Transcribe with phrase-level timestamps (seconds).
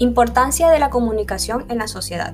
[0.00, 2.32] Importancia de la comunicación en la sociedad.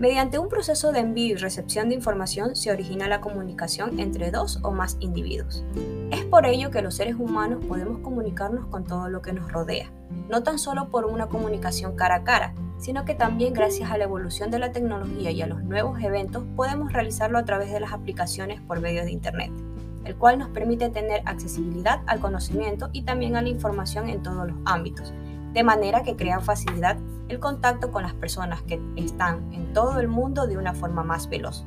[0.00, 4.58] Mediante un proceso de envío y recepción de información se origina la comunicación entre dos
[4.64, 5.64] o más individuos.
[6.10, 9.92] Es por ello que los seres humanos podemos comunicarnos con todo lo que nos rodea,
[10.28, 14.02] no tan solo por una comunicación cara a cara, sino que también gracias a la
[14.02, 17.92] evolución de la tecnología y a los nuevos eventos podemos realizarlo a través de las
[17.92, 19.52] aplicaciones por medio de Internet,
[20.04, 24.48] el cual nos permite tener accesibilidad al conocimiento y también a la información en todos
[24.48, 25.14] los ámbitos
[25.52, 26.96] de manera que crea facilidad
[27.28, 31.28] el contacto con las personas que están en todo el mundo de una forma más
[31.28, 31.64] veloz.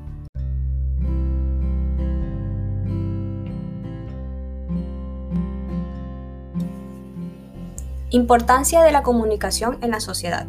[8.12, 10.48] Importancia de la comunicación en la sociedad.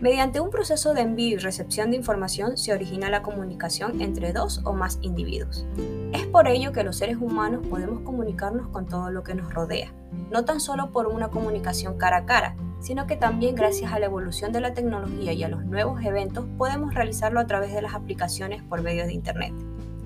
[0.00, 4.60] Mediante un proceso de envío y recepción de información se origina la comunicación entre dos
[4.62, 5.66] o más individuos.
[6.12, 9.92] Es por ello que los seres humanos podemos comunicarnos con todo lo que nos rodea,
[10.30, 14.06] no tan solo por una comunicación cara a cara, sino que también gracias a la
[14.06, 17.94] evolución de la tecnología y a los nuevos eventos podemos realizarlo a través de las
[17.94, 19.52] aplicaciones por medio de Internet,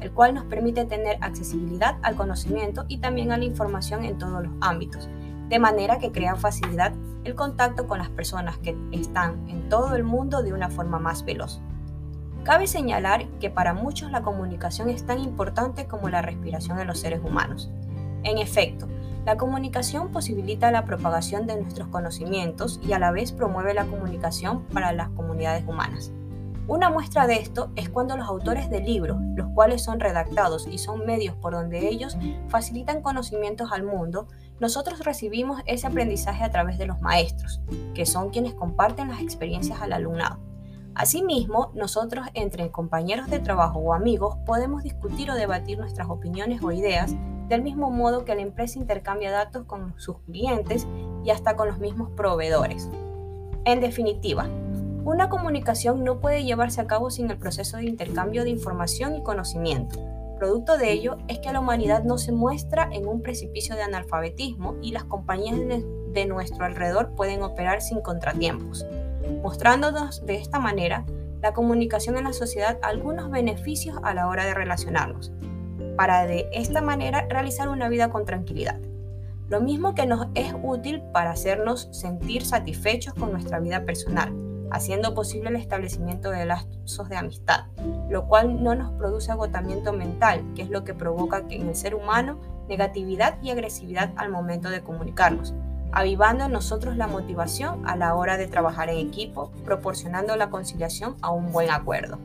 [0.01, 4.43] el cual nos permite tener accesibilidad al conocimiento y también a la información en todos
[4.43, 5.11] los ámbitos,
[5.53, 10.03] de manera que crea facilidad el contacto con las personas que están en todo el
[10.03, 11.61] mundo de una forma más veloz.
[12.43, 17.01] Cabe señalar que para muchos la comunicación es tan importante como la respiración en los
[17.01, 17.71] seres humanos.
[18.23, 18.89] En efecto,
[19.27, 24.63] la comunicación posibilita la propagación de nuestros conocimientos y a la vez promueve la comunicación
[24.69, 26.13] para las comunidades humanas.
[26.69, 30.79] Una muestra de esto es cuando los autores de libros, los cuales son redactados y
[30.79, 32.17] son medios por donde ellos
[32.49, 34.29] facilitan conocimientos al mundo,
[34.61, 37.61] nosotros recibimos ese aprendizaje a través de los maestros,
[37.95, 40.39] que son quienes comparten las experiencias al alumnado.
[40.95, 46.71] Asimismo, nosotros entre compañeros de trabajo o amigos podemos discutir o debatir nuestras opiniones o
[46.71, 47.13] ideas
[47.49, 50.87] del mismo modo que la empresa intercambia datos con sus clientes
[51.25, 52.89] y hasta con los mismos proveedores.
[53.65, 54.49] En definitiva,
[55.05, 59.23] una comunicación no puede llevarse a cabo sin el proceso de intercambio de información y
[59.23, 59.99] conocimiento.
[60.39, 64.77] Producto de ello es que la humanidad no se muestra en un precipicio de analfabetismo
[64.81, 65.57] y las compañías
[66.13, 68.87] de nuestro alrededor pueden operar sin contratiempos,
[69.43, 71.05] mostrándonos de esta manera
[71.41, 75.33] la comunicación en la sociedad algunos beneficios a la hora de relacionarnos,
[75.97, 78.79] para de esta manera realizar una vida con tranquilidad.
[79.49, 84.33] Lo mismo que nos es útil para hacernos sentir satisfechos con nuestra vida personal,
[84.73, 87.67] haciendo posible el establecimiento de lazos de amistad,
[88.09, 91.77] lo cual no nos produce agotamiento mental, que es lo que provoca que en el
[91.77, 92.39] ser humano
[92.69, 95.53] negatividad y agresividad al momento de comunicarnos,
[95.93, 101.17] avivando en nosotros la motivación a la hora de trabajar en equipo, proporcionando la conciliación
[101.21, 102.19] a un buen acuerdo.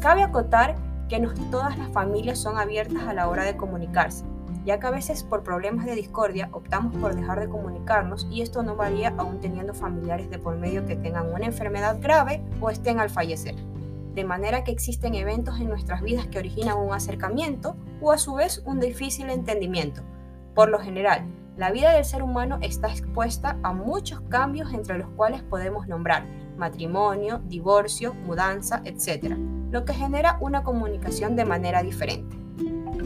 [0.00, 0.74] Cabe acotar
[1.08, 4.24] que no todas las familias son abiertas a la hora de comunicarse,
[4.64, 8.62] ya que a veces por problemas de discordia optamos por dejar de comunicarnos y esto
[8.62, 13.00] no varía aún teniendo familiares de por medio que tengan una enfermedad grave o estén
[13.00, 13.56] al fallecer.
[14.14, 18.34] De manera que existen eventos en nuestras vidas que originan un acercamiento o a su
[18.34, 20.02] vez un difícil entendimiento.
[20.54, 21.24] Por lo general,
[21.56, 26.24] la vida del ser humano está expuesta a muchos cambios entre los cuales podemos nombrar
[26.56, 29.36] matrimonio, divorcio, mudanza, etc.,
[29.70, 32.41] lo que genera una comunicación de manera diferente.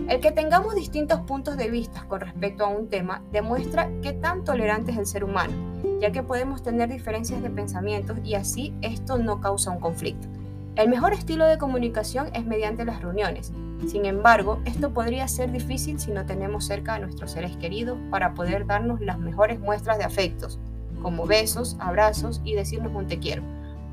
[0.09, 4.45] El que tengamos distintos puntos de vista con respecto a un tema demuestra qué tan
[4.45, 5.53] tolerante es el ser humano,
[6.01, 10.29] ya que podemos tener diferencias de pensamientos y así esto no causa un conflicto.
[10.77, 13.53] El mejor estilo de comunicación es mediante las reuniones.
[13.89, 18.33] Sin embargo, esto podría ser difícil si no tenemos cerca a nuestros seres queridos para
[18.33, 20.61] poder darnos las mejores muestras de afectos,
[21.03, 23.43] como besos, abrazos y decirnos un te quiero.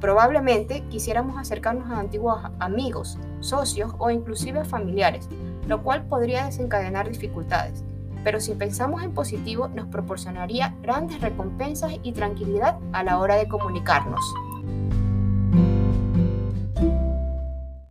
[0.03, 5.30] Probablemente quisiéramos acercarnos a antiguos amigos, socios o inclusive familiares,
[5.66, 7.86] lo cual podría desencadenar dificultades,
[8.22, 13.47] pero si pensamos en positivo nos proporcionaría grandes recompensas y tranquilidad a la hora de
[13.47, 14.19] comunicarnos.